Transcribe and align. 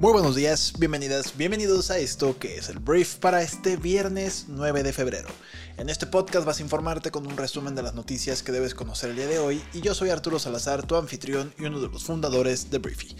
Muy 0.00 0.12
buenos 0.12 0.34
días, 0.34 0.72
bienvenidas, 0.78 1.36
bienvenidos 1.36 1.90
a 1.90 1.98
esto 1.98 2.38
que 2.38 2.56
es 2.56 2.70
el 2.70 2.78
brief 2.78 3.16
para 3.16 3.42
este 3.42 3.76
viernes 3.76 4.46
9 4.48 4.82
de 4.82 4.94
febrero. 4.94 5.28
En 5.76 5.90
este 5.90 6.06
podcast 6.06 6.46
vas 6.46 6.58
a 6.58 6.62
informarte 6.62 7.10
con 7.10 7.26
un 7.26 7.36
resumen 7.36 7.74
de 7.74 7.82
las 7.82 7.92
noticias 7.92 8.42
que 8.42 8.50
debes 8.50 8.74
conocer 8.74 9.10
el 9.10 9.16
día 9.16 9.26
de 9.26 9.38
hoy 9.38 9.62
y 9.74 9.82
yo 9.82 9.94
soy 9.94 10.08
Arturo 10.08 10.38
Salazar, 10.38 10.86
tu 10.86 10.96
anfitrión 10.96 11.52
y 11.58 11.64
uno 11.64 11.80
de 11.80 11.88
los 11.88 12.04
fundadores 12.04 12.70
de 12.70 12.78
Briefy. 12.78 13.14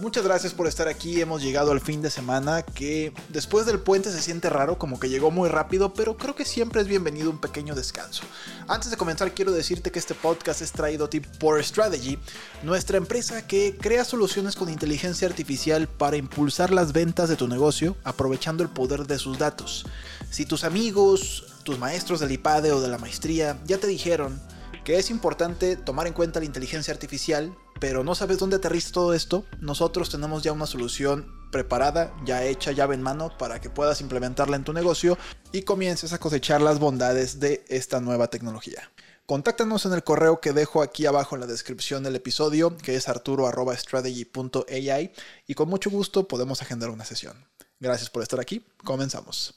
Muchas 0.00 0.22
gracias 0.22 0.54
por 0.54 0.68
estar 0.68 0.86
aquí, 0.86 1.20
hemos 1.20 1.42
llegado 1.42 1.72
al 1.72 1.80
fin 1.80 2.00
de 2.02 2.10
semana 2.10 2.62
que 2.62 3.12
después 3.30 3.66
del 3.66 3.80
puente 3.80 4.12
se 4.12 4.22
siente 4.22 4.48
raro, 4.48 4.78
como 4.78 5.00
que 5.00 5.08
llegó 5.08 5.32
muy 5.32 5.48
rápido, 5.48 5.92
pero 5.92 6.16
creo 6.16 6.36
que 6.36 6.44
siempre 6.44 6.80
es 6.80 6.86
bienvenido 6.86 7.30
un 7.30 7.40
pequeño 7.40 7.74
descanso. 7.74 8.22
Antes 8.68 8.92
de 8.92 8.96
comenzar 8.96 9.32
quiero 9.32 9.50
decirte 9.50 9.90
que 9.90 9.98
este 9.98 10.14
podcast 10.14 10.62
es 10.62 10.70
traído 10.70 11.06
a 11.06 11.10
ti 11.10 11.18
por 11.18 11.60
Strategy, 11.64 12.16
nuestra 12.62 12.96
empresa 12.96 13.44
que 13.48 13.76
crea 13.76 14.04
soluciones 14.04 14.54
con 14.54 14.68
inteligencia 14.68 15.26
artificial 15.26 15.88
para 15.88 16.16
impulsar 16.16 16.70
las 16.70 16.92
ventas 16.92 17.28
de 17.28 17.34
tu 17.34 17.48
negocio 17.48 17.96
aprovechando 18.04 18.62
el 18.62 18.68
poder 18.68 19.04
de 19.04 19.18
sus 19.18 19.36
datos. 19.36 19.84
Si 20.30 20.46
tus 20.46 20.62
amigos, 20.62 21.44
tus 21.64 21.76
maestros 21.76 22.20
del 22.20 22.30
IPADE 22.30 22.70
o 22.70 22.80
de 22.80 22.88
la 22.88 22.98
maestría 22.98 23.58
ya 23.66 23.78
te 23.78 23.88
dijeron 23.88 24.40
que 24.84 24.96
es 24.96 25.10
importante 25.10 25.76
tomar 25.76 26.06
en 26.06 26.14
cuenta 26.14 26.38
la 26.38 26.46
inteligencia 26.46 26.94
artificial, 26.94 27.52
pero 27.80 28.04
no 28.04 28.14
sabes 28.14 28.38
dónde 28.38 28.56
aterriza 28.56 28.92
todo 28.92 29.14
esto, 29.14 29.44
nosotros 29.60 30.10
tenemos 30.10 30.42
ya 30.42 30.52
una 30.52 30.66
solución 30.66 31.32
preparada, 31.50 32.14
ya 32.24 32.44
hecha, 32.44 32.72
llave 32.72 32.94
en 32.94 33.02
mano, 33.02 33.36
para 33.38 33.60
que 33.60 33.70
puedas 33.70 34.00
implementarla 34.00 34.56
en 34.56 34.64
tu 34.64 34.72
negocio 34.72 35.18
y 35.52 35.62
comiences 35.62 36.12
a 36.12 36.18
cosechar 36.18 36.60
las 36.60 36.78
bondades 36.78 37.40
de 37.40 37.64
esta 37.68 38.00
nueva 38.00 38.28
tecnología. 38.28 38.90
Contáctanos 39.26 39.84
en 39.84 39.92
el 39.92 40.04
correo 40.04 40.40
que 40.40 40.54
dejo 40.54 40.80
aquí 40.80 41.04
abajo 41.04 41.36
en 41.36 41.42
la 41.42 41.46
descripción 41.46 42.02
del 42.02 42.16
episodio, 42.16 42.76
que 42.78 42.96
es 42.96 43.08
arturo.strategy.ai, 43.08 45.12
y 45.46 45.54
con 45.54 45.68
mucho 45.68 45.90
gusto 45.90 46.26
podemos 46.26 46.62
agendar 46.62 46.88
una 46.88 47.04
sesión. 47.04 47.46
Gracias 47.78 48.10
por 48.10 48.22
estar 48.22 48.40
aquí, 48.40 48.64
comenzamos. 48.84 49.54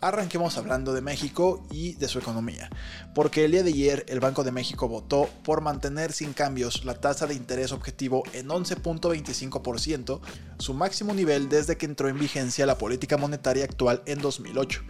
Arranquemos 0.00 0.56
hablando 0.56 0.94
de 0.94 1.00
México 1.00 1.66
y 1.72 1.94
de 1.94 2.06
su 2.06 2.20
economía, 2.20 2.70
porque 3.16 3.44
el 3.44 3.50
día 3.50 3.64
de 3.64 3.70
ayer 3.70 4.06
el 4.08 4.20
Banco 4.20 4.44
de 4.44 4.52
México 4.52 4.86
votó 4.86 5.28
por 5.42 5.60
mantener 5.60 6.12
sin 6.12 6.34
cambios 6.34 6.84
la 6.84 6.94
tasa 6.94 7.26
de 7.26 7.34
interés 7.34 7.72
objetivo 7.72 8.22
en 8.32 8.46
11.25%, 8.46 10.20
su 10.60 10.74
máximo 10.74 11.14
nivel 11.14 11.48
desde 11.48 11.76
que 11.76 11.86
entró 11.86 12.08
en 12.08 12.16
vigencia 12.16 12.64
la 12.64 12.78
política 12.78 13.16
monetaria 13.16 13.64
actual 13.64 14.02
en 14.06 14.20
2008. 14.20 14.82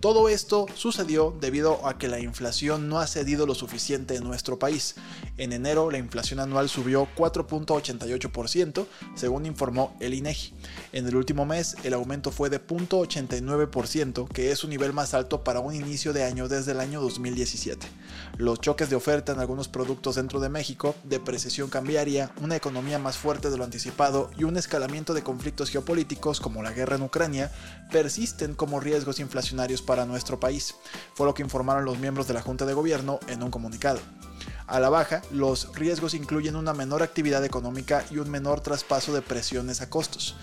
Todo 0.00 0.30
esto 0.30 0.64
sucedió 0.74 1.36
debido 1.42 1.86
a 1.86 1.98
que 1.98 2.08
la 2.08 2.20
inflación 2.20 2.88
no 2.88 3.00
ha 3.00 3.06
cedido 3.06 3.44
lo 3.44 3.54
suficiente 3.54 4.16
en 4.16 4.24
nuestro 4.24 4.58
país. 4.58 4.94
En 5.36 5.52
enero 5.52 5.90
la 5.90 5.98
inflación 5.98 6.40
anual 6.40 6.70
subió 6.70 7.06
4.88%, 7.16 8.86
según 9.14 9.44
informó 9.44 9.94
el 10.00 10.14
INEGI. 10.14 10.54
En 10.92 11.06
el 11.06 11.16
último 11.16 11.44
mes 11.44 11.76
el 11.84 11.92
aumento 11.92 12.30
fue 12.30 12.48
de 12.48 12.66
0.89%, 12.66 14.26
que 14.28 14.49
es 14.50 14.58
su 14.58 14.68
nivel 14.68 14.92
más 14.92 15.14
alto 15.14 15.44
para 15.44 15.60
un 15.60 15.74
inicio 15.74 16.12
de 16.12 16.24
año 16.24 16.48
desde 16.48 16.72
el 16.72 16.80
año 16.80 17.00
2017. 17.00 17.86
Los 18.36 18.60
choques 18.60 18.90
de 18.90 18.96
oferta 18.96 19.32
en 19.32 19.40
algunos 19.40 19.68
productos 19.68 20.16
dentro 20.16 20.40
de 20.40 20.48
México, 20.48 20.94
depreciación 21.04 21.70
cambiaria, 21.70 22.32
una 22.40 22.56
economía 22.56 22.98
más 22.98 23.16
fuerte 23.16 23.50
de 23.50 23.56
lo 23.56 23.64
anticipado 23.64 24.30
y 24.36 24.44
un 24.44 24.56
escalamiento 24.56 25.14
de 25.14 25.22
conflictos 25.22 25.70
geopolíticos 25.70 26.40
como 26.40 26.62
la 26.62 26.72
guerra 26.72 26.96
en 26.96 27.02
Ucrania 27.02 27.52
persisten 27.90 28.54
como 28.54 28.80
riesgos 28.80 29.20
inflacionarios 29.20 29.82
para 29.82 30.06
nuestro 30.06 30.40
país, 30.40 30.74
fue 31.14 31.26
lo 31.26 31.34
que 31.34 31.42
informaron 31.42 31.84
los 31.84 31.98
miembros 31.98 32.26
de 32.28 32.34
la 32.34 32.42
Junta 32.42 32.66
de 32.66 32.74
Gobierno 32.74 33.20
en 33.28 33.42
un 33.42 33.50
comunicado. 33.50 34.00
A 34.70 34.78
la 34.78 34.88
baja, 34.88 35.20
los 35.32 35.74
riesgos 35.74 36.14
incluyen 36.14 36.54
una 36.54 36.72
menor 36.72 37.02
actividad 37.02 37.44
económica 37.44 38.04
y 38.08 38.18
un 38.18 38.30
menor 38.30 38.60
traspaso 38.60 39.12
de 39.12 39.20
presiones 39.20 39.80
a 39.80 39.90
costos. 39.90 40.36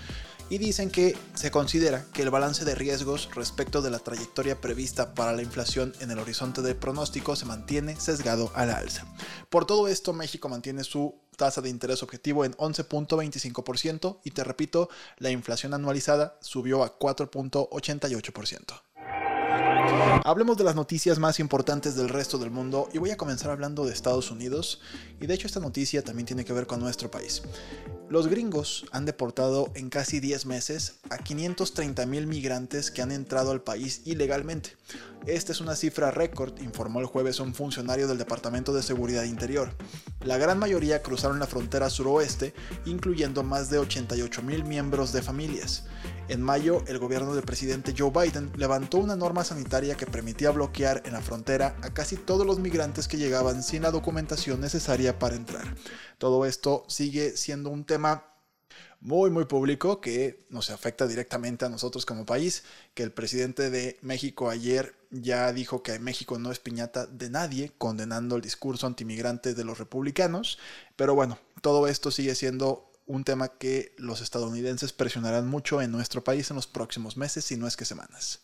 Y 0.49 0.59
dicen 0.59 0.89
que 0.89 1.17
se 1.35 1.51
considera 1.51 2.05
que 2.13 2.21
el 2.21 2.29
balance 2.29 2.63
de 2.63 2.73
riesgos 2.73 3.29
respecto 3.35 3.81
de 3.81 3.89
la 3.89 3.99
trayectoria 3.99 4.61
prevista 4.61 5.13
para 5.13 5.33
la 5.33 5.41
inflación 5.41 5.93
en 5.99 6.09
el 6.09 6.19
horizonte 6.19 6.61
de 6.61 6.73
pronóstico 6.73 7.35
se 7.35 7.45
mantiene 7.45 7.99
sesgado 7.99 8.51
a 8.55 8.65
la 8.65 8.77
alza. 8.77 9.05
Por 9.49 9.65
todo 9.65 9.89
esto, 9.89 10.13
México 10.13 10.47
mantiene 10.47 10.85
su 10.85 11.15
tasa 11.35 11.61
de 11.61 11.69
interés 11.69 12.01
objetivo 12.01 12.45
en 12.45 12.53
11.25% 12.53 14.19
y 14.23 14.31
te 14.31 14.43
repito, 14.43 14.89
la 15.17 15.31
inflación 15.31 15.73
anualizada 15.73 16.37
subió 16.41 16.83
a 16.83 16.97
4.88%. 16.97 18.86
Hablemos 20.23 20.57
de 20.57 20.63
las 20.63 20.75
noticias 20.75 21.19
más 21.19 21.39
importantes 21.39 21.95
del 21.95 22.09
resto 22.09 22.37
del 22.37 22.51
mundo 22.51 22.89
y 22.93 22.97
voy 22.97 23.11
a 23.11 23.17
comenzar 23.17 23.51
hablando 23.51 23.85
de 23.85 23.93
Estados 23.93 24.31
Unidos 24.31 24.81
y 25.19 25.25
de 25.25 25.33
hecho 25.33 25.47
esta 25.47 25.59
noticia 25.59 26.03
también 26.03 26.25
tiene 26.25 26.45
que 26.45 26.53
ver 26.53 26.67
con 26.67 26.79
nuestro 26.79 27.09
país. 27.09 27.43
Los 28.09 28.27
gringos 28.27 28.85
han 28.91 29.05
deportado 29.05 29.69
en 29.75 29.89
casi 29.89 30.19
10 30.19 30.45
meses 30.45 30.99
a 31.09 31.17
530 31.17 32.05
mil 32.05 32.25
migrantes 32.25 32.89
que 32.89 33.01
han 33.01 33.11
entrado 33.11 33.51
al 33.51 33.61
país 33.61 34.01
ilegalmente. 34.05 34.77
Esta 35.25 35.51
es 35.51 35.59
una 35.59 35.75
cifra 35.75 36.11
récord, 36.11 36.57
informó 36.61 37.01
el 37.01 37.05
jueves 37.05 37.41
un 37.41 37.53
funcionario 37.53 38.07
del 38.07 38.17
Departamento 38.17 38.73
de 38.73 38.83
Seguridad 38.83 39.23
Interior. 39.23 39.75
La 40.21 40.37
gran 40.37 40.57
mayoría 40.57 41.01
cruzaron 41.01 41.39
la 41.39 41.47
frontera 41.47 41.89
suroeste, 41.89 42.53
incluyendo 42.85 43.43
más 43.43 43.69
de 43.69 43.79
88 43.79 44.41
mil 44.41 44.63
miembros 44.63 45.11
de 45.11 45.21
familias. 45.21 45.83
En 46.29 46.41
mayo, 46.41 46.83
el 46.87 46.99
gobierno 46.99 47.33
del 47.33 47.45
presidente 47.45 47.93
Joe 47.97 48.11
Biden 48.11 48.51
levantó 48.57 48.97
una 48.97 49.15
norma 49.15 49.45
sanitaria 49.45 49.95
que 49.95 50.05
permitía 50.05 50.51
bloquear 50.51 51.01
en 51.05 51.13
la 51.13 51.21
frontera 51.21 51.77
a 51.81 51.93
casi 51.93 52.17
todos 52.17 52.45
los 52.45 52.59
migrantes 52.59 53.07
que 53.07 53.15
llegaban 53.15 53.63
sin 53.63 53.83
la 53.83 53.91
documentación 53.91 54.59
necesaria 54.59 55.19
para 55.19 55.37
entrar. 55.37 55.75
Todo 56.17 56.45
esto 56.45 56.83
sigue 56.89 57.37
siendo 57.37 57.69
un 57.69 57.85
tema 57.85 58.25
muy 58.99 59.29
muy 59.29 59.45
público 59.45 60.01
que 60.01 60.45
nos 60.49 60.69
afecta 60.69 61.07
directamente 61.07 61.63
a 61.63 61.69
nosotros 61.69 62.05
como 62.05 62.25
país, 62.25 62.63
que 62.93 63.03
el 63.03 63.11
presidente 63.11 63.69
de 63.69 63.97
México 64.01 64.49
ayer 64.49 64.95
ya 65.11 65.53
dijo 65.53 65.83
que 65.83 65.97
México 65.99 66.39
no 66.39 66.51
es 66.51 66.59
piñata 66.59 67.05
de 67.05 67.29
nadie, 67.29 67.71
condenando 67.77 68.35
el 68.35 68.41
discurso 68.41 68.87
antimigrante 68.87 69.53
de 69.53 69.63
los 69.63 69.77
republicanos, 69.77 70.57
pero 70.95 71.15
bueno, 71.15 71.39
todo 71.61 71.87
esto 71.87 72.11
sigue 72.11 72.35
siendo 72.35 72.86
un 73.07 73.23
tema 73.23 73.47
que 73.47 73.93
los 73.97 74.21
estadounidenses 74.21 74.93
presionarán 74.93 75.47
mucho 75.47 75.81
en 75.81 75.91
nuestro 75.91 76.23
país 76.23 76.51
en 76.51 76.55
los 76.57 76.67
próximos 76.67 77.17
meses, 77.17 77.45
si 77.45 77.57
no 77.57 77.65
es 77.67 77.75
que 77.75 77.85
semanas. 77.85 78.41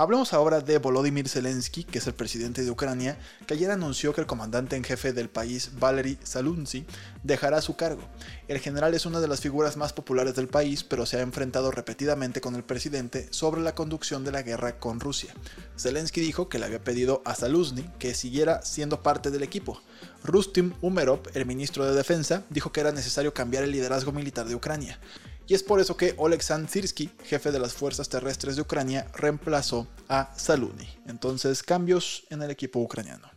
Hablemos 0.00 0.32
ahora 0.32 0.60
de 0.60 0.78
Volodymyr 0.78 1.28
Zelensky, 1.28 1.84
que 1.84 1.98
es 1.98 2.06
el 2.06 2.14
presidente 2.14 2.64
de 2.64 2.70
Ucrania, 2.70 3.18
que 3.46 3.52
ayer 3.52 3.70
anunció 3.70 4.14
que 4.14 4.22
el 4.22 4.26
comandante 4.26 4.74
en 4.74 4.82
jefe 4.82 5.12
del 5.12 5.28
país, 5.28 5.72
Valery 5.78 6.18
Salunsky, 6.22 6.86
dejará 7.22 7.60
su 7.60 7.76
cargo. 7.76 8.00
El 8.48 8.60
general 8.60 8.94
es 8.94 9.04
una 9.04 9.20
de 9.20 9.28
las 9.28 9.40
figuras 9.40 9.76
más 9.76 9.92
populares 9.92 10.34
del 10.34 10.48
país, 10.48 10.84
pero 10.84 11.04
se 11.04 11.18
ha 11.18 11.20
enfrentado 11.20 11.70
repetidamente 11.70 12.40
con 12.40 12.54
el 12.54 12.64
presidente 12.64 13.28
sobre 13.30 13.60
la 13.60 13.74
conducción 13.74 14.24
de 14.24 14.32
la 14.32 14.40
guerra 14.40 14.78
con 14.78 15.00
Rusia. 15.00 15.34
Zelensky 15.78 16.22
dijo 16.22 16.48
que 16.48 16.58
le 16.58 16.64
había 16.64 16.82
pedido 16.82 17.20
a 17.26 17.34
Saluzny 17.34 17.84
que 17.98 18.14
siguiera 18.14 18.62
siendo 18.62 19.02
parte 19.02 19.30
del 19.30 19.42
equipo. 19.42 19.82
Rustim 20.24 20.72
Umerov, 20.80 21.20
el 21.34 21.44
ministro 21.44 21.84
de 21.84 21.94
Defensa, 21.94 22.44
dijo 22.48 22.72
que 22.72 22.80
era 22.80 22.92
necesario 22.92 23.34
cambiar 23.34 23.64
el 23.64 23.72
liderazgo 23.72 24.12
militar 24.12 24.46
de 24.46 24.54
Ucrania 24.54 24.98
y 25.50 25.54
es 25.54 25.64
por 25.64 25.80
eso 25.80 25.96
que 25.96 26.14
Oleksandr 26.16 26.70
Sirsky, 26.70 27.10
jefe 27.24 27.50
de 27.50 27.58
las 27.58 27.72
fuerzas 27.72 28.08
terrestres 28.08 28.54
de 28.54 28.62
Ucrania, 28.62 29.08
reemplazó 29.14 29.88
a 30.08 30.32
Saluni. 30.36 30.88
Entonces, 31.08 31.64
cambios 31.64 32.24
en 32.30 32.40
el 32.42 32.52
equipo 32.52 32.78
ucraniano. 32.78 33.28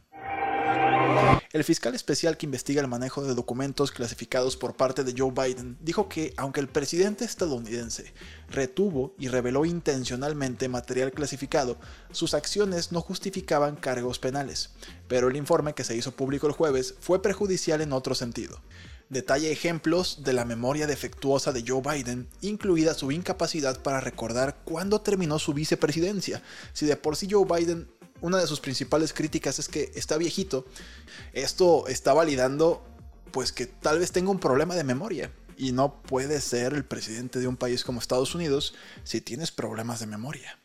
El 1.51 1.63
fiscal 1.63 1.95
especial 1.95 2.37
que 2.37 2.45
investiga 2.45 2.81
el 2.81 2.87
manejo 2.87 3.23
de 3.23 3.33
documentos 3.33 3.91
clasificados 3.91 4.57
por 4.57 4.75
parte 4.75 5.03
de 5.03 5.15
Joe 5.17 5.31
Biden 5.31 5.75
dijo 5.81 6.07
que 6.07 6.35
aunque 6.37 6.59
el 6.59 6.67
presidente 6.67 7.25
estadounidense 7.25 8.13
retuvo 8.47 9.15
y 9.17 9.27
reveló 9.27 9.65
intencionalmente 9.65 10.69
material 10.69 11.13
clasificado, 11.13 11.79
sus 12.11 12.35
acciones 12.35 12.91
no 12.91 13.01
justificaban 13.01 13.75
cargos 13.75 14.19
penales, 14.19 14.69
pero 15.07 15.29
el 15.29 15.35
informe 15.35 15.73
que 15.73 15.83
se 15.83 15.95
hizo 15.95 16.15
público 16.15 16.45
el 16.45 16.53
jueves 16.53 16.93
fue 16.99 17.23
perjudicial 17.23 17.81
en 17.81 17.91
otro 17.91 18.13
sentido 18.13 18.61
detalla 19.09 19.49
ejemplos 19.49 20.23
de 20.23 20.33
la 20.33 20.45
memoria 20.45 20.87
defectuosa 20.87 21.51
de 21.51 21.63
Joe 21.67 21.81
Biden, 21.81 22.27
incluida 22.41 22.93
su 22.93 23.11
incapacidad 23.11 23.81
para 23.81 23.99
recordar 23.99 24.57
cuándo 24.63 25.01
terminó 25.01 25.39
su 25.39 25.53
vicepresidencia. 25.53 26.41
Si 26.73 26.85
de 26.85 26.95
por 26.95 27.15
sí 27.15 27.27
Joe 27.29 27.45
Biden, 27.45 27.87
una 28.21 28.37
de 28.39 28.47
sus 28.47 28.59
principales 28.59 29.13
críticas 29.13 29.59
es 29.59 29.67
que 29.67 29.91
está 29.95 30.17
viejito, 30.17 30.65
esto 31.33 31.87
está 31.87 32.13
validando 32.13 32.83
pues 33.31 33.51
que 33.51 33.65
tal 33.65 33.99
vez 33.99 34.11
tenga 34.11 34.31
un 34.31 34.39
problema 34.39 34.75
de 34.75 34.83
memoria. 34.83 35.31
Y 35.57 35.71
no 35.71 36.01
puede 36.01 36.41
ser 36.41 36.73
el 36.73 36.85
presidente 36.85 37.39
de 37.39 37.47
un 37.47 37.57
país 37.57 37.83
como 37.83 37.99
Estados 37.99 38.33
Unidos 38.33 38.73
si 39.03 39.21
tienes 39.21 39.51
problemas 39.51 39.99
de 39.99 40.07
memoria. 40.07 40.59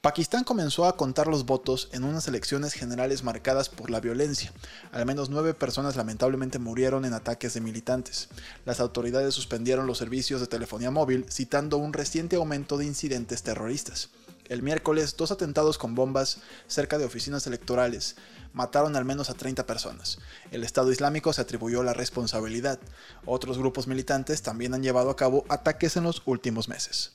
Pakistán 0.00 0.44
comenzó 0.44 0.84
a 0.86 0.96
contar 0.96 1.26
los 1.26 1.46
votos 1.46 1.88
en 1.92 2.04
unas 2.04 2.28
elecciones 2.28 2.74
generales 2.74 3.24
marcadas 3.24 3.68
por 3.68 3.90
la 3.90 4.00
violencia. 4.00 4.52
Al 4.92 5.06
menos 5.06 5.30
nueve 5.30 5.54
personas 5.54 5.96
lamentablemente 5.96 6.58
murieron 6.58 7.04
en 7.04 7.14
ataques 7.14 7.54
de 7.54 7.60
militantes. 7.60 8.28
Las 8.64 8.80
autoridades 8.80 9.34
suspendieron 9.34 9.86
los 9.86 9.98
servicios 9.98 10.40
de 10.40 10.46
telefonía 10.46 10.90
móvil, 10.90 11.26
citando 11.30 11.78
un 11.78 11.92
reciente 11.92 12.36
aumento 12.36 12.76
de 12.78 12.86
incidentes 12.86 13.42
terroristas. 13.42 14.10
El 14.48 14.62
miércoles, 14.62 15.16
dos 15.16 15.32
atentados 15.32 15.76
con 15.76 15.96
bombas 15.96 16.38
cerca 16.68 16.98
de 16.98 17.04
oficinas 17.04 17.46
electorales 17.48 18.14
mataron 18.52 18.96
al 18.96 19.04
menos 19.04 19.28
a 19.28 19.34
30 19.34 19.66
personas. 19.66 20.18
El 20.52 20.62
Estado 20.62 20.92
Islámico 20.92 21.32
se 21.32 21.40
atribuyó 21.40 21.82
la 21.82 21.94
responsabilidad. 21.94 22.78
Otros 23.24 23.58
grupos 23.58 23.86
militantes 23.88 24.42
también 24.42 24.72
han 24.72 24.82
llevado 24.82 25.10
a 25.10 25.16
cabo 25.16 25.44
ataques 25.48 25.96
en 25.96 26.04
los 26.04 26.22
últimos 26.26 26.68
meses. 26.68 27.12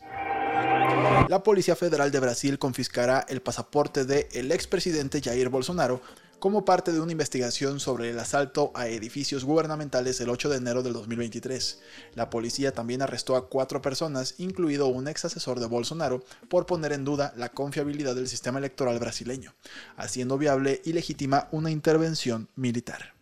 La 1.30 1.44
Policía 1.44 1.76
Federal 1.76 2.12
de 2.12 2.20
Brasil 2.20 2.60
confiscará 2.60 3.26
el 3.30 3.42
pasaporte 3.42 4.06
del 4.06 4.28
el 4.34 4.52
expresidente 4.52 5.22
Jair 5.22 5.50
Bolsonaro 5.50 6.02
como 6.42 6.66
parte 6.66 6.92
de 6.92 7.00
una 7.00 7.12
investigación 7.12 7.80
sobre 7.80 8.10
el 8.10 8.20
asalto 8.20 8.72
a 8.74 8.88
edificios 8.88 9.46
gubernamentales 9.46 10.20
el 10.22 10.30
8 10.30 10.50
de 10.50 10.58
enero 10.58 10.82
del 10.82 10.94
2023. 10.94 11.80
La 12.16 12.32
policía 12.32 12.74
también 12.74 13.04
arrestó 13.04 13.36
a 13.36 13.48
cuatro 13.48 13.82
personas, 13.82 14.36
incluido 14.40 14.88
un 14.88 15.08
ex 15.08 15.24
asesor 15.26 15.60
de 15.60 15.68
Bolsonaro, 15.68 16.24
por 16.50 16.66
poner 16.66 16.94
en 16.94 17.06
duda 17.06 17.32
la 17.38 17.50
confiabilidad 17.50 18.16
del 18.16 18.28
sistema 18.28 18.58
electoral 18.58 18.98
brasileño, 18.98 19.54
haciendo 19.98 20.40
viable 20.40 20.82
y 20.84 20.94
legítima 20.94 21.48
una 21.52 21.70
intervención 21.70 22.50
militar. 22.56 23.21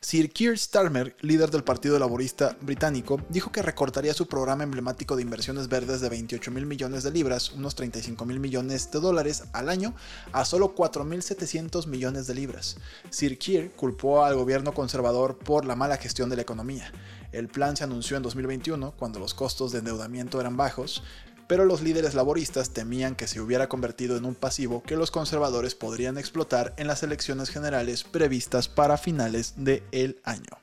Sir 0.00 0.30
Keir 0.30 0.56
Starmer, 0.56 1.16
líder 1.22 1.50
del 1.50 1.64
Partido 1.64 1.98
Laborista 1.98 2.56
británico, 2.60 3.20
dijo 3.28 3.50
que 3.50 3.62
recortaría 3.62 4.14
su 4.14 4.26
programa 4.26 4.62
emblemático 4.62 5.16
de 5.16 5.22
inversiones 5.22 5.68
verdes 5.68 6.00
de 6.00 6.08
28 6.08 6.52
mil 6.52 6.66
millones 6.66 7.02
de 7.02 7.10
libras, 7.10 7.50
unos 7.50 7.74
35 7.74 8.24
mil 8.24 8.38
millones 8.38 8.92
de 8.92 9.00
dólares 9.00 9.44
al 9.52 9.68
año, 9.68 9.94
a 10.32 10.44
solo 10.44 10.74
4.700 10.76 11.88
millones 11.88 12.28
de 12.28 12.34
libras. 12.34 12.76
Sir 13.10 13.38
Keir 13.38 13.72
culpó 13.72 14.24
al 14.24 14.36
gobierno 14.36 14.72
conservador 14.72 15.36
por 15.36 15.64
la 15.64 15.74
mala 15.74 15.96
gestión 15.96 16.30
de 16.30 16.36
la 16.36 16.42
economía. 16.42 16.92
El 17.32 17.48
plan 17.48 17.76
se 17.76 17.84
anunció 17.84 18.16
en 18.16 18.22
2021, 18.22 18.92
cuando 18.92 19.18
los 19.18 19.34
costos 19.34 19.72
de 19.72 19.80
endeudamiento 19.80 20.40
eran 20.40 20.56
bajos, 20.56 21.02
pero 21.48 21.64
los 21.64 21.82
líderes 21.82 22.14
laboristas 22.14 22.70
temían 22.70 23.16
que 23.16 23.26
se 23.26 23.40
hubiera 23.40 23.68
convertido 23.68 24.16
en 24.16 24.24
un 24.24 24.36
pasivo 24.36 24.82
que 24.84 24.96
los 24.96 25.10
conservadores 25.10 25.74
podrían 25.74 26.18
explotar 26.18 26.74
en 26.76 26.86
las 26.86 27.02
elecciones 27.02 27.50
generales 27.50 28.04
previstas 28.04 28.68
para 28.68 28.96
finales 28.96 29.54
del 29.56 29.82
el 29.90 30.20
año. 30.22 30.58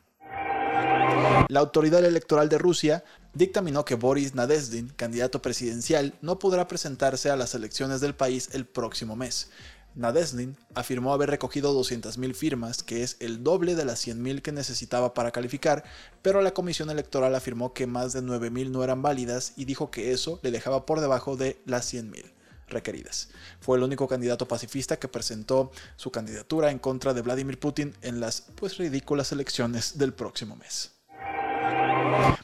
La 1.50 1.60
autoridad 1.60 2.04
electoral 2.06 2.50
de 2.50 2.58
Rusia 2.58 3.04
dictaminó 3.34 3.84
que 3.86 3.96
Boris 3.96 4.36
Nadezhdin, 4.36 4.90
candidato 4.96 5.42
presidencial, 5.42 6.14
no 6.22 6.40
podrá 6.40 6.68
presentarse 6.68 7.30
a 7.30 7.36
las 7.36 7.54
elecciones 7.54 8.02
del 8.02 8.16
país 8.16 8.50
el 8.54 8.66
próximo 8.66 9.16
mes. 9.16 9.50
Nadezhdin 9.96 10.58
afirmó 10.74 11.14
haber 11.14 11.30
recogido 11.30 11.74
200.000 11.74 12.34
firmas, 12.34 12.84
que 12.84 13.02
es 13.02 13.16
el 13.20 13.44
doble 13.44 13.76
de 13.76 13.86
las 13.86 14.06
100.000 14.06 14.42
que 14.42 14.52
necesitaba 14.52 15.14
para 15.14 15.32
calificar, 15.32 15.86
pero 16.22 16.42
la 16.42 16.54
comisión 16.54 16.90
electoral 16.90 17.34
afirmó 17.34 17.74
que 17.74 17.88
más 17.88 18.12
de 18.12 18.22
9.000 18.22 18.72
no 18.72 18.84
eran 18.84 19.02
válidas 19.02 19.54
y 19.56 19.64
dijo 19.64 19.92
que 19.92 20.12
eso 20.12 20.40
le 20.44 20.52
dejaba 20.52 20.86
por 20.86 21.00
debajo 21.00 21.38
de 21.38 21.62
las 21.66 21.94
100.000 21.94 22.26
requeridas. 22.68 23.30
Fue 23.62 23.78
el 23.78 23.84
único 23.84 24.08
candidato 24.08 24.48
pacifista 24.48 24.98
que 24.98 25.08
presentó 25.08 25.72
su 25.96 26.12
candidatura 26.12 26.72
en 26.72 26.80
contra 26.80 27.14
de 27.14 27.22
Vladimir 27.22 27.60
Putin 27.60 27.94
en 28.02 28.20
las 28.20 28.42
pues 28.56 28.78
ridículas 28.78 29.32
elecciones 29.32 29.98
del 29.98 30.14
próximo 30.14 30.56
mes. 30.56 30.95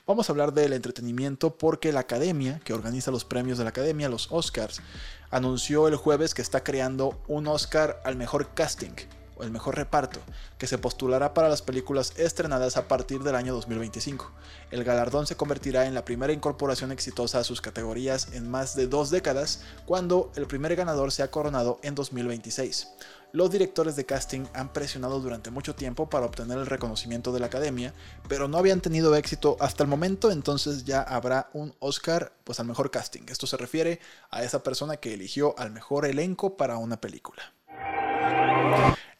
Vamos 0.05 0.29
a 0.29 0.33
hablar 0.33 0.53
del 0.53 0.73
entretenimiento 0.73 1.55
porque 1.57 1.91
la 1.91 2.01
academia, 2.01 2.59
que 2.63 2.73
organiza 2.73 3.11
los 3.11 3.25
premios 3.25 3.57
de 3.57 3.63
la 3.63 3.69
academia, 3.69 4.09
los 4.09 4.31
Oscars, 4.31 4.81
anunció 5.29 5.87
el 5.87 5.95
jueves 5.95 6.33
que 6.33 6.41
está 6.41 6.63
creando 6.63 7.21
un 7.27 7.47
Oscar 7.47 8.01
al 8.03 8.15
mejor 8.15 8.53
casting 8.53 8.95
el 9.41 9.51
mejor 9.51 9.75
reparto, 9.75 10.19
que 10.57 10.67
se 10.67 10.77
postulará 10.77 11.33
para 11.33 11.49
las 11.49 11.61
películas 11.61 12.13
estrenadas 12.17 12.77
a 12.77 12.87
partir 12.87 13.23
del 13.23 13.35
año 13.35 13.53
2025. 13.53 14.31
El 14.71 14.83
galardón 14.83 15.27
se 15.27 15.35
convertirá 15.35 15.85
en 15.85 15.93
la 15.93 16.05
primera 16.05 16.33
incorporación 16.33 16.91
exitosa 16.91 17.39
a 17.39 17.43
sus 17.43 17.61
categorías 17.61 18.33
en 18.33 18.49
más 18.49 18.75
de 18.75 18.87
dos 18.87 19.09
décadas, 19.09 19.63
cuando 19.85 20.31
el 20.35 20.47
primer 20.47 20.75
ganador 20.75 21.11
se 21.11 21.23
ha 21.23 21.31
coronado 21.31 21.79
en 21.83 21.95
2026. 21.95 22.87
Los 23.33 23.49
directores 23.49 23.95
de 23.95 24.05
casting 24.05 24.45
han 24.53 24.73
presionado 24.73 25.21
durante 25.21 25.51
mucho 25.51 25.73
tiempo 25.73 26.09
para 26.09 26.25
obtener 26.25 26.57
el 26.57 26.65
reconocimiento 26.65 27.31
de 27.31 27.39
la 27.39 27.45
academia, 27.45 27.93
pero 28.27 28.49
no 28.49 28.57
habían 28.57 28.81
tenido 28.81 29.15
éxito 29.15 29.55
hasta 29.61 29.83
el 29.83 29.89
momento, 29.89 30.31
entonces 30.31 30.83
ya 30.83 31.01
habrá 31.01 31.49
un 31.53 31.73
Oscar 31.79 32.33
pues 32.43 32.59
al 32.59 32.67
mejor 32.67 32.91
casting. 32.91 33.21
Esto 33.29 33.47
se 33.47 33.55
refiere 33.55 34.01
a 34.31 34.43
esa 34.43 34.63
persona 34.63 34.97
que 34.97 35.13
eligió 35.13 35.57
al 35.57 35.71
mejor 35.71 36.05
elenco 36.05 36.57
para 36.57 36.75
una 36.75 36.99
película. 36.99 37.53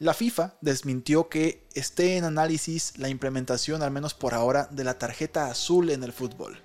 La 0.02 0.16
FIFA 0.16 0.56
desmintió 0.62 1.30
que 1.30 1.64
esté 1.76 2.18
en 2.18 2.24
análisis 2.24 2.98
la 2.98 3.08
implementación, 3.08 3.84
al 3.84 3.92
menos 3.92 4.16
por 4.16 4.34
ahora, 4.34 4.68
de 4.72 4.84
la 4.84 4.98
tarjeta 4.98 5.46
azul 5.46 5.92
en 5.92 6.02
el 6.02 6.12
fútbol. 6.12 6.60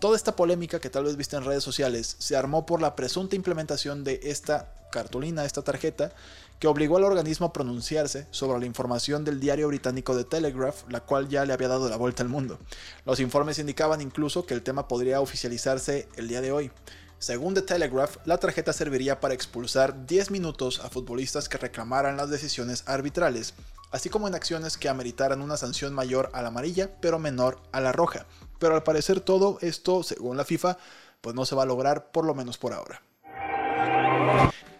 Toda 0.00 0.16
esta 0.16 0.34
polémica 0.34 0.80
que 0.80 0.90
tal 0.90 1.04
vez 1.04 1.16
viste 1.16 1.36
en 1.36 1.44
redes 1.44 1.62
sociales 1.62 2.16
se 2.18 2.34
armó 2.34 2.66
por 2.66 2.82
la 2.82 2.96
presunta 2.96 3.36
implementación 3.36 4.02
de 4.02 4.18
esta 4.24 4.74
cartulina, 4.90 5.44
esta 5.44 5.62
tarjeta, 5.62 6.10
que 6.58 6.66
obligó 6.66 6.96
al 6.96 7.04
organismo 7.04 7.46
a 7.46 7.52
pronunciarse 7.52 8.26
sobre 8.32 8.58
la 8.58 8.66
información 8.66 9.24
del 9.24 9.38
diario 9.38 9.68
británico 9.68 10.16
The 10.16 10.24
Telegraph, 10.24 10.82
la 10.88 10.98
cual 10.98 11.28
ya 11.28 11.44
le 11.44 11.52
había 11.52 11.68
dado 11.68 11.88
la 11.88 11.96
vuelta 11.96 12.24
al 12.24 12.28
mundo. 12.28 12.58
Los 13.06 13.20
informes 13.20 13.60
indicaban 13.60 14.00
incluso 14.00 14.46
que 14.46 14.54
el 14.54 14.62
tema 14.62 14.88
podría 14.88 15.20
oficializarse 15.20 16.08
el 16.16 16.26
día 16.26 16.40
de 16.40 16.50
hoy. 16.50 16.72
Según 17.20 17.52
The 17.52 17.60
Telegraph, 17.60 18.16
la 18.24 18.38
tarjeta 18.38 18.72
serviría 18.72 19.20
para 19.20 19.34
expulsar 19.34 20.06
10 20.06 20.30
minutos 20.30 20.80
a 20.80 20.88
futbolistas 20.88 21.50
que 21.50 21.58
reclamaran 21.58 22.16
las 22.16 22.30
decisiones 22.30 22.82
arbitrales, 22.86 23.52
así 23.90 24.08
como 24.08 24.26
en 24.26 24.34
acciones 24.34 24.78
que 24.78 24.88
ameritaran 24.88 25.42
una 25.42 25.58
sanción 25.58 25.92
mayor 25.92 26.30
a 26.32 26.40
la 26.40 26.48
amarilla, 26.48 26.98
pero 27.02 27.18
menor 27.18 27.60
a 27.72 27.80
la 27.82 27.92
roja. 27.92 28.24
Pero 28.58 28.74
al 28.74 28.84
parecer 28.84 29.20
todo 29.20 29.58
esto, 29.60 30.02
según 30.02 30.38
la 30.38 30.46
FIFA, 30.46 30.78
pues 31.20 31.36
no 31.36 31.44
se 31.44 31.54
va 31.54 31.64
a 31.64 31.66
lograr 31.66 32.10
por 32.10 32.24
lo 32.24 32.34
menos 32.34 32.56
por 32.56 32.72
ahora. 32.72 33.02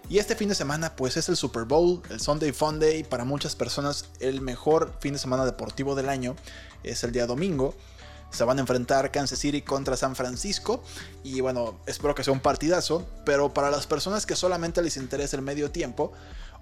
Y 0.09 0.19
este 0.19 0.35
fin 0.35 0.49
de 0.49 0.55
semana 0.55 0.97
pues 0.97 1.19
es 1.19 1.29
el 1.29 1.37
Super 1.37 1.65
Bowl, 1.65 2.01
el 2.09 2.21
Sunday 2.21 2.53
Funday, 2.53 3.05
para 3.05 3.27
muchas 3.27 3.55
personas 3.55 4.07
el 4.19 4.41
mejor 4.41 4.95
fin 5.01 5.13
de 5.13 5.19
semana 5.19 5.45
deportivo 5.45 5.95
del 5.95 6.09
año 6.09 6.37
es 6.85 7.05
el 7.05 7.13
día 7.13 7.27
domingo. 7.27 7.75
Se 8.31 8.45
van 8.45 8.59
a 8.59 8.61
enfrentar 8.61 9.11
Kansas 9.11 9.39
City 9.39 9.63
contra 9.63 9.97
San 9.97 10.15
Francisco 10.15 10.83
y 11.25 11.41
bueno, 11.41 11.81
espero 11.87 12.15
que 12.15 12.25
sea 12.25 12.33
un 12.33 12.41
partidazo, 12.41 13.07
pero 13.25 13.53
para 13.53 13.71
las 13.71 13.87
personas 13.87 14.27
que 14.27 14.37
solamente 14.37 14.83
les 14.83 14.97
interesa 14.97 15.37
el 15.37 15.43
medio 15.43 15.71
tiempo, 15.71 16.13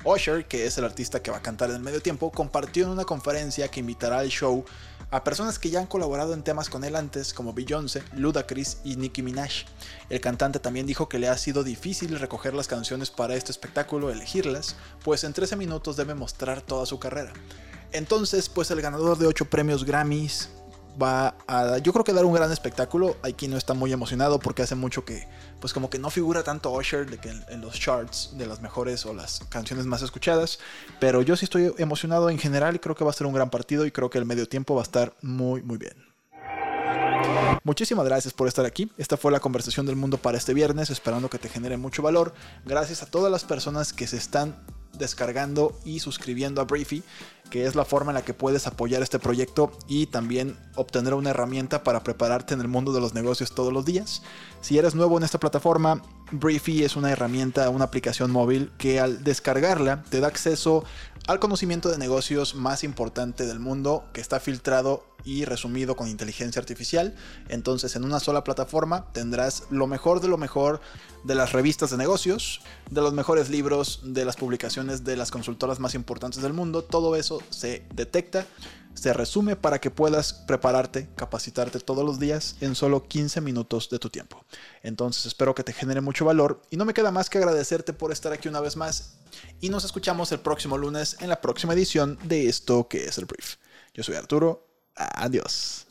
Usher, 0.04 0.46
que 0.46 0.66
es 0.66 0.78
el 0.78 0.84
artista 0.84 1.20
que 1.22 1.30
va 1.30 1.38
a 1.38 1.42
cantar 1.42 1.70
en 1.70 1.76
el 1.76 1.82
medio 1.82 2.00
tiempo, 2.00 2.30
compartió 2.30 2.84
en 2.84 2.90
una 2.90 3.04
conferencia 3.04 3.68
que 3.68 3.80
invitará 3.80 4.20
al 4.20 4.28
show 4.28 4.64
a 5.10 5.24
personas 5.24 5.58
que 5.58 5.70
ya 5.70 5.80
han 5.80 5.86
colaborado 5.86 6.34
en 6.34 6.42
temas 6.42 6.68
con 6.68 6.84
él 6.84 6.94
antes, 6.94 7.32
como 7.32 7.54
Beyoncé, 7.54 8.02
Ludacris 8.14 8.78
y 8.84 8.96
Nicki 8.96 9.22
Minaj. 9.22 9.64
El 10.10 10.20
cantante 10.20 10.58
también 10.58 10.86
dijo 10.86 11.08
que 11.08 11.18
le 11.18 11.28
ha 11.28 11.38
sido 11.38 11.64
difícil 11.64 12.18
recoger 12.18 12.54
las 12.54 12.68
canciones 12.68 13.10
para 13.10 13.34
este 13.34 13.50
espectáculo, 13.50 14.10
elegirlas, 14.10 14.76
pues 15.02 15.24
en 15.24 15.32
13 15.32 15.56
minutos 15.56 15.96
debe 15.96 16.14
mostrar 16.14 16.60
toda 16.60 16.86
su 16.86 16.98
carrera. 16.98 17.32
Entonces, 17.92 18.48
pues 18.48 18.70
el 18.70 18.82
ganador 18.82 19.16
de 19.16 19.26
8 19.26 19.46
premios 19.46 19.84
Grammys, 19.84 20.50
va 21.00 21.36
a, 21.46 21.78
yo 21.78 21.92
creo 21.92 22.04
que 22.04 22.12
dar 22.12 22.24
un 22.24 22.32
gran 22.32 22.50
espectáculo. 22.50 23.16
Quien 23.36 23.50
no 23.50 23.56
está 23.56 23.74
muy 23.74 23.92
emocionado 23.92 24.38
porque 24.38 24.62
hace 24.62 24.74
mucho 24.74 25.04
que, 25.04 25.26
pues 25.60 25.72
como 25.72 25.90
que 25.90 25.98
no 25.98 26.10
figura 26.10 26.42
tanto 26.42 26.72
Usher 26.72 27.06
que 27.18 27.30
en, 27.30 27.60
los 27.60 27.78
charts 27.78 28.30
de 28.36 28.46
las 28.46 28.60
mejores 28.60 29.06
o 29.06 29.14
las 29.14 29.40
canciones 29.48 29.86
más 29.86 30.02
escuchadas. 30.02 30.58
Pero 31.00 31.22
yo 31.22 31.36
sí 31.36 31.44
estoy 31.44 31.72
emocionado 31.78 32.30
en 32.30 32.38
general 32.38 32.76
y 32.76 32.78
creo 32.78 32.94
que 32.94 33.04
va 33.04 33.10
a 33.10 33.14
ser 33.14 33.26
un 33.26 33.32
gran 33.32 33.50
partido 33.50 33.86
y 33.86 33.90
creo 33.90 34.10
que 34.10 34.18
el 34.18 34.24
medio 34.24 34.48
tiempo 34.48 34.74
va 34.74 34.82
a 34.82 34.84
estar 34.84 35.14
muy, 35.22 35.62
muy 35.62 35.78
bien. 35.78 36.08
Muchísimas 37.64 38.04
gracias 38.04 38.32
por 38.32 38.48
estar 38.48 38.64
aquí. 38.64 38.90
Esta 38.96 39.16
fue 39.16 39.32
la 39.32 39.40
conversación 39.40 39.86
del 39.86 39.96
mundo 39.96 40.18
para 40.18 40.38
este 40.38 40.54
viernes, 40.54 40.90
esperando 40.90 41.28
que 41.28 41.38
te 41.38 41.48
genere 41.48 41.76
mucho 41.76 42.02
valor. 42.02 42.32
Gracias 42.64 43.02
a 43.02 43.06
todas 43.06 43.30
las 43.30 43.44
personas 43.44 43.92
que 43.92 44.06
se 44.06 44.16
están 44.16 44.56
descargando 44.98 45.78
y 45.84 46.00
suscribiendo 46.00 46.60
a 46.60 46.64
Briefy, 46.64 47.02
que 47.50 47.64
es 47.64 47.74
la 47.74 47.84
forma 47.84 48.10
en 48.10 48.16
la 48.16 48.24
que 48.24 48.34
puedes 48.34 48.66
apoyar 48.66 49.02
este 49.02 49.18
proyecto 49.18 49.72
y 49.88 50.06
también 50.06 50.56
obtener 50.76 51.14
una 51.14 51.30
herramienta 51.30 51.82
para 51.82 52.02
prepararte 52.02 52.54
en 52.54 52.60
el 52.60 52.68
mundo 52.68 52.92
de 52.92 53.00
los 53.00 53.14
negocios 53.14 53.54
todos 53.54 53.72
los 53.72 53.84
días. 53.84 54.22
Si 54.60 54.78
eres 54.78 54.94
nuevo 54.94 55.16
en 55.16 55.24
esta 55.24 55.40
plataforma, 55.40 56.02
Briefy 56.30 56.84
es 56.84 56.96
una 56.96 57.10
herramienta, 57.10 57.70
una 57.70 57.84
aplicación 57.84 58.30
móvil 58.30 58.70
que 58.76 59.00
al 59.00 59.24
descargarla 59.24 60.02
te 60.10 60.20
da 60.20 60.28
acceso 60.28 60.84
al 61.28 61.40
conocimiento 61.40 61.90
de 61.90 61.98
negocios 61.98 62.54
más 62.54 62.82
importante 62.82 63.44
del 63.44 63.60
mundo 63.60 64.02
que 64.14 64.20
está 64.22 64.40
filtrado 64.40 65.04
y 65.24 65.44
resumido 65.44 65.94
con 65.94 66.08
inteligencia 66.08 66.58
artificial. 66.58 67.14
Entonces 67.50 67.94
en 67.96 68.04
una 68.04 68.18
sola 68.18 68.44
plataforma 68.44 69.12
tendrás 69.12 69.64
lo 69.68 69.86
mejor 69.86 70.22
de 70.22 70.28
lo 70.28 70.38
mejor 70.38 70.80
de 71.24 71.34
las 71.34 71.52
revistas 71.52 71.90
de 71.90 71.98
negocios, 71.98 72.62
de 72.90 73.02
los 73.02 73.12
mejores 73.12 73.50
libros, 73.50 74.00
de 74.04 74.24
las 74.24 74.36
publicaciones 74.36 75.04
de 75.04 75.16
las 75.16 75.30
consultoras 75.30 75.80
más 75.80 75.94
importantes 75.94 76.40
del 76.40 76.54
mundo. 76.54 76.82
Todo 76.82 77.14
eso 77.14 77.42
se 77.50 77.84
detecta 77.94 78.46
se 78.98 79.12
resume 79.12 79.56
para 79.56 79.80
que 79.80 79.90
puedas 79.90 80.32
prepararte, 80.32 81.08
capacitarte 81.14 81.78
todos 81.80 82.04
los 82.04 82.18
días 82.18 82.56
en 82.60 82.74
solo 82.74 83.06
15 83.06 83.40
minutos 83.40 83.88
de 83.90 83.98
tu 83.98 84.10
tiempo. 84.10 84.44
Entonces 84.82 85.26
espero 85.26 85.54
que 85.54 85.62
te 85.62 85.72
genere 85.72 86.00
mucho 86.00 86.24
valor 86.24 86.62
y 86.70 86.76
no 86.76 86.84
me 86.84 86.94
queda 86.94 87.10
más 87.10 87.30
que 87.30 87.38
agradecerte 87.38 87.92
por 87.92 88.12
estar 88.12 88.32
aquí 88.32 88.48
una 88.48 88.60
vez 88.60 88.76
más 88.76 89.18
y 89.60 89.68
nos 89.68 89.84
escuchamos 89.84 90.32
el 90.32 90.40
próximo 90.40 90.76
lunes 90.76 91.16
en 91.20 91.28
la 91.28 91.40
próxima 91.40 91.74
edición 91.74 92.18
de 92.24 92.48
esto 92.48 92.88
que 92.88 93.04
es 93.04 93.18
el 93.18 93.26
brief. 93.26 93.56
Yo 93.94 94.02
soy 94.02 94.16
Arturo, 94.16 94.66
adiós. 94.94 95.86